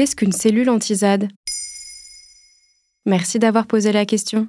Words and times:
Qu'est-ce 0.00 0.16
qu'une 0.16 0.32
cellule 0.32 0.70
anti-ZAD 0.70 1.28
Merci 3.04 3.38
d'avoir 3.38 3.66
posé 3.66 3.92
la 3.92 4.06
question. 4.06 4.48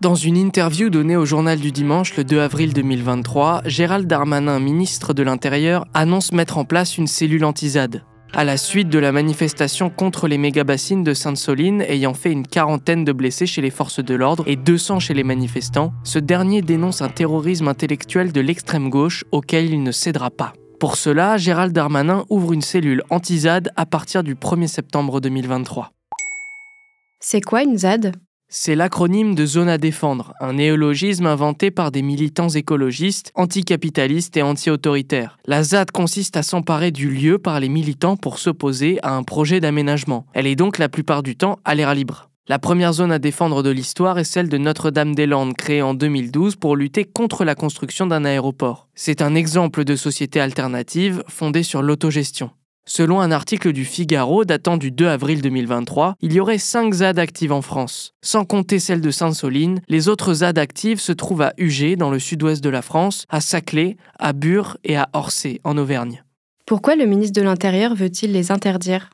Dans 0.00 0.16
une 0.16 0.36
interview 0.36 0.90
donnée 0.90 1.14
au 1.14 1.24
journal 1.24 1.60
du 1.60 1.70
dimanche 1.70 2.16
le 2.16 2.24
2 2.24 2.40
avril 2.40 2.72
2023, 2.72 3.62
Gérald 3.66 4.08
Darmanin, 4.08 4.58
ministre 4.58 5.14
de 5.14 5.22
l'Intérieur, 5.22 5.84
annonce 5.94 6.32
mettre 6.32 6.58
en 6.58 6.64
place 6.64 6.98
une 6.98 7.06
cellule 7.06 7.44
anti-ZAD. 7.44 8.02
À 8.32 8.42
la 8.42 8.56
suite 8.56 8.88
de 8.88 8.98
la 8.98 9.12
manifestation 9.12 9.90
contre 9.90 10.26
les 10.26 10.38
méga-bassines 10.38 11.04
de 11.04 11.14
Sainte-Soline 11.14 11.82
ayant 11.82 12.14
fait 12.14 12.32
une 12.32 12.48
quarantaine 12.48 13.04
de 13.04 13.12
blessés 13.12 13.46
chez 13.46 13.62
les 13.62 13.70
forces 13.70 14.02
de 14.02 14.14
l'ordre 14.16 14.42
et 14.48 14.56
200 14.56 14.98
chez 14.98 15.14
les 15.14 15.22
manifestants, 15.22 15.92
ce 16.02 16.18
dernier 16.18 16.62
dénonce 16.62 17.00
un 17.00 17.10
terrorisme 17.10 17.68
intellectuel 17.68 18.32
de 18.32 18.40
l'extrême 18.40 18.90
gauche 18.90 19.24
auquel 19.30 19.70
il 19.70 19.84
ne 19.84 19.92
cédera 19.92 20.30
pas. 20.30 20.52
Pour 20.82 20.96
cela, 20.96 21.38
Gérald 21.38 21.72
Darmanin 21.72 22.24
ouvre 22.28 22.52
une 22.52 22.60
cellule 22.60 23.04
anti-ZAD 23.08 23.70
à 23.76 23.86
partir 23.86 24.24
du 24.24 24.34
1er 24.34 24.66
septembre 24.66 25.20
2023. 25.20 25.92
C'est 27.20 27.40
quoi 27.40 27.62
une 27.62 27.78
ZAD 27.78 28.16
c'est 28.54 28.74
l'acronyme 28.74 29.34
de 29.34 29.46
Zone 29.46 29.70
à 29.70 29.78
défendre, 29.78 30.34
un 30.38 30.54
néologisme 30.54 31.24
inventé 31.24 31.70
par 31.70 31.90
des 31.90 32.02
militants 32.02 32.50
écologistes, 32.50 33.32
anticapitalistes 33.34 34.36
et 34.36 34.42
anti-autoritaires. 34.42 35.38
La 35.46 35.62
ZAD 35.62 35.90
consiste 35.90 36.36
à 36.36 36.42
s'emparer 36.42 36.90
du 36.90 37.08
lieu 37.08 37.38
par 37.38 37.60
les 37.60 37.70
militants 37.70 38.16
pour 38.16 38.38
s'opposer 38.38 38.98
à 39.02 39.14
un 39.14 39.22
projet 39.22 39.58
d'aménagement. 39.58 40.26
Elle 40.34 40.46
est 40.46 40.56
donc 40.56 40.76
la 40.76 40.90
plupart 40.90 41.22
du 41.22 41.34
temps 41.34 41.60
à 41.64 41.74
l'air 41.74 41.94
libre. 41.94 42.31
La 42.48 42.58
première 42.58 42.92
zone 42.92 43.12
à 43.12 43.20
défendre 43.20 43.62
de 43.62 43.70
l'histoire 43.70 44.18
est 44.18 44.24
celle 44.24 44.48
de 44.48 44.58
Notre-Dame-des-Landes, 44.58 45.54
créée 45.54 45.80
en 45.80 45.94
2012 45.94 46.56
pour 46.56 46.74
lutter 46.74 47.04
contre 47.04 47.44
la 47.44 47.54
construction 47.54 48.08
d'un 48.08 48.24
aéroport. 48.24 48.88
C'est 48.96 49.22
un 49.22 49.36
exemple 49.36 49.84
de 49.84 49.94
société 49.94 50.40
alternative 50.40 51.22
fondée 51.28 51.62
sur 51.62 51.82
l'autogestion. 51.82 52.50
Selon 52.84 53.20
un 53.20 53.30
article 53.30 53.72
du 53.72 53.84
Figaro 53.84 54.44
datant 54.44 54.76
du 54.76 54.90
2 54.90 55.06
avril 55.06 55.40
2023, 55.40 56.16
il 56.20 56.32
y 56.32 56.40
aurait 56.40 56.58
5 56.58 56.92
ZAD 56.92 57.20
actives 57.20 57.52
en 57.52 57.62
France. 57.62 58.14
Sans 58.22 58.44
compter 58.44 58.80
celle 58.80 59.00
de 59.00 59.12
Sainte-Soline, 59.12 59.80
les 59.86 60.08
autres 60.08 60.34
ZAD 60.34 60.58
actives 60.58 60.98
se 60.98 61.12
trouvent 61.12 61.42
à 61.42 61.52
Ugé, 61.58 61.94
dans 61.94 62.10
le 62.10 62.18
sud-ouest 62.18 62.62
de 62.62 62.70
la 62.70 62.82
France, 62.82 63.24
à 63.28 63.40
Saclay, 63.40 63.96
à 64.18 64.32
Bure 64.32 64.78
et 64.82 64.96
à 64.96 65.08
Orsay, 65.12 65.60
en 65.62 65.78
Auvergne. 65.78 66.24
Pourquoi 66.66 66.96
le 66.96 67.06
ministre 67.06 67.40
de 67.40 67.44
l'Intérieur 67.44 67.94
veut-il 67.94 68.32
les 68.32 68.50
interdire? 68.50 69.10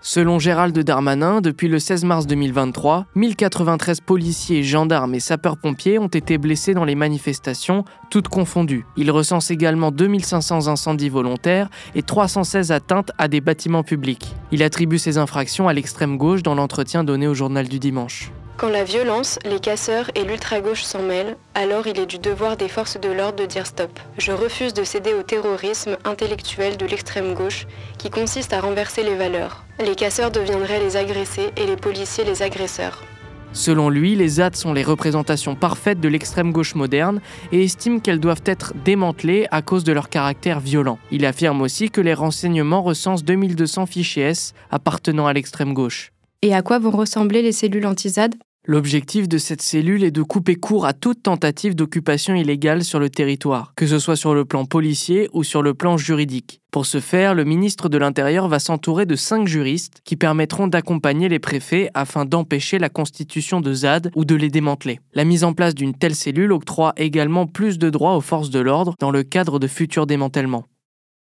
Selon 0.00 0.38
Gérald 0.38 0.78
Darmanin, 0.78 1.40
depuis 1.40 1.66
le 1.66 1.80
16 1.80 2.04
mars 2.04 2.28
2023, 2.28 3.06
1093 3.16 4.00
policiers, 4.00 4.62
gendarmes 4.62 5.16
et 5.16 5.20
sapeurs-pompiers 5.20 5.98
ont 5.98 6.06
été 6.06 6.38
blessés 6.38 6.72
dans 6.72 6.84
les 6.84 6.94
manifestations, 6.94 7.84
toutes 8.08 8.28
confondues. 8.28 8.86
Il 8.96 9.10
recense 9.10 9.50
également 9.50 9.90
2500 9.90 10.68
incendies 10.68 11.08
volontaires 11.08 11.68
et 11.96 12.02
316 12.02 12.70
atteintes 12.70 13.10
à 13.18 13.26
des 13.26 13.40
bâtiments 13.40 13.82
publics. 13.82 14.36
Il 14.52 14.62
attribue 14.62 14.98
ces 14.98 15.18
infractions 15.18 15.66
à 15.66 15.72
l'extrême 15.72 16.16
gauche 16.16 16.44
dans 16.44 16.54
l'entretien 16.54 17.02
donné 17.02 17.26
au 17.26 17.34
journal 17.34 17.66
du 17.66 17.80
dimanche. 17.80 18.30
Quand 18.58 18.70
la 18.70 18.82
violence, 18.82 19.38
les 19.44 19.60
casseurs 19.60 20.10
et 20.16 20.24
l'ultra-gauche 20.24 20.82
s'en 20.82 21.00
mêlent, 21.00 21.36
alors 21.54 21.86
il 21.86 22.00
est 22.00 22.06
du 22.06 22.18
devoir 22.18 22.56
des 22.56 22.66
forces 22.66 22.98
de 22.98 23.08
l'ordre 23.08 23.38
de 23.38 23.46
dire 23.46 23.68
stop. 23.68 24.00
Je 24.18 24.32
refuse 24.32 24.74
de 24.74 24.82
céder 24.82 25.14
au 25.14 25.22
terrorisme 25.22 25.96
intellectuel 26.04 26.76
de 26.76 26.84
l'extrême 26.84 27.34
gauche 27.34 27.68
qui 27.98 28.10
consiste 28.10 28.52
à 28.52 28.60
renverser 28.60 29.04
les 29.04 29.14
valeurs. 29.14 29.64
Les 29.78 29.94
casseurs 29.94 30.32
deviendraient 30.32 30.80
les 30.80 30.96
agressés 30.96 31.52
et 31.56 31.66
les 31.66 31.76
policiers 31.76 32.24
les 32.24 32.42
agresseurs. 32.42 33.04
Selon 33.52 33.90
lui, 33.90 34.16
les 34.16 34.26
ZAD 34.28 34.56
sont 34.56 34.72
les 34.72 34.82
représentations 34.82 35.54
parfaites 35.54 36.00
de 36.00 36.08
l'extrême 36.08 36.50
gauche 36.50 36.74
moderne 36.74 37.20
et 37.52 37.62
estime 37.62 38.00
qu'elles 38.00 38.18
doivent 38.18 38.42
être 38.44 38.72
démantelées 38.84 39.46
à 39.52 39.62
cause 39.62 39.84
de 39.84 39.92
leur 39.92 40.08
caractère 40.08 40.58
violent. 40.58 40.98
Il 41.12 41.24
affirme 41.26 41.62
aussi 41.62 41.90
que 41.90 42.00
les 42.00 42.12
renseignements 42.12 42.82
recensent 42.82 43.22
2200 43.22 43.86
fichiers 43.86 44.24
S 44.24 44.52
appartenant 44.72 45.28
à 45.28 45.32
l'extrême 45.32 45.74
gauche. 45.74 46.10
Et 46.42 46.54
à 46.54 46.62
quoi 46.62 46.80
vont 46.80 46.90
ressembler 46.90 47.42
les 47.42 47.52
cellules 47.52 47.86
anti-ZAD 47.86 48.34
L'objectif 48.70 49.30
de 49.30 49.38
cette 49.38 49.62
cellule 49.62 50.04
est 50.04 50.10
de 50.10 50.20
couper 50.20 50.54
court 50.54 50.84
à 50.84 50.92
toute 50.92 51.22
tentative 51.22 51.74
d'occupation 51.74 52.34
illégale 52.34 52.84
sur 52.84 53.00
le 53.00 53.08
territoire, 53.08 53.72
que 53.76 53.86
ce 53.86 53.98
soit 53.98 54.14
sur 54.14 54.34
le 54.34 54.44
plan 54.44 54.66
policier 54.66 55.30
ou 55.32 55.42
sur 55.42 55.62
le 55.62 55.72
plan 55.72 55.96
juridique. 55.96 56.60
Pour 56.70 56.84
ce 56.84 57.00
faire, 57.00 57.34
le 57.34 57.44
ministre 57.44 57.88
de 57.88 57.96
l'Intérieur 57.96 58.46
va 58.46 58.58
s'entourer 58.58 59.06
de 59.06 59.16
cinq 59.16 59.48
juristes 59.48 60.02
qui 60.04 60.16
permettront 60.16 60.66
d'accompagner 60.66 61.30
les 61.30 61.38
préfets 61.38 61.88
afin 61.94 62.26
d'empêcher 62.26 62.78
la 62.78 62.90
constitution 62.90 63.62
de 63.62 63.72
ZAD 63.72 64.10
ou 64.14 64.26
de 64.26 64.34
les 64.34 64.50
démanteler. 64.50 65.00
La 65.14 65.24
mise 65.24 65.44
en 65.44 65.54
place 65.54 65.74
d'une 65.74 65.94
telle 65.94 66.14
cellule 66.14 66.52
octroie 66.52 66.92
également 66.98 67.46
plus 67.46 67.78
de 67.78 67.88
droits 67.88 68.18
aux 68.18 68.20
forces 68.20 68.50
de 68.50 68.60
l'ordre 68.60 68.96
dans 69.00 69.10
le 69.10 69.22
cadre 69.22 69.58
de 69.58 69.66
futurs 69.66 70.06
démantèlements. 70.06 70.66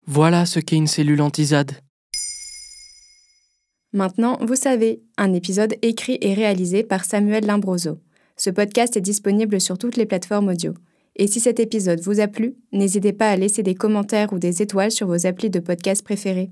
Voilà 0.04 0.47
ce 0.47 0.58
qu'est 0.58 0.74
une 0.74 0.88
cellule 0.88 1.22
anti-ZAD. 1.22 1.80
Maintenant, 3.92 4.38
vous 4.40 4.54
savez, 4.54 5.02
un 5.16 5.32
épisode 5.32 5.74
écrit 5.82 6.18
et 6.20 6.32
réalisé 6.32 6.84
par 6.84 7.04
Samuel 7.04 7.44
Limbroso. 7.44 7.98
Ce 8.36 8.48
podcast 8.48 8.96
est 8.96 9.00
disponible 9.00 9.60
sur 9.60 9.78
toutes 9.78 9.96
les 9.96 10.06
plateformes 10.06 10.48
audio. 10.48 10.74
Et 11.16 11.26
si 11.26 11.40
cet 11.40 11.58
épisode 11.58 12.00
vous 12.00 12.20
a 12.20 12.28
plu, 12.28 12.54
n'hésitez 12.72 13.12
pas 13.12 13.30
à 13.30 13.36
laisser 13.36 13.62
des 13.62 13.74
commentaires 13.74 14.32
ou 14.32 14.38
des 14.38 14.62
étoiles 14.62 14.92
sur 14.92 15.08
vos 15.08 15.26
applis 15.26 15.50
de 15.50 15.58
podcast 15.58 16.04
préférés. 16.04 16.50